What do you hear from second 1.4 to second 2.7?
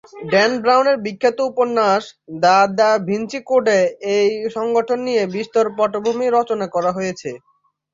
উপন্যাস দ্য